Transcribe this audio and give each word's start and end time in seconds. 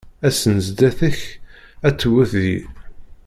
Ass-n 0.27 0.57
zdat-k 0.67 1.19
ad 1.87 1.95
tewwet 1.95 2.31
deg-i. 2.35 2.59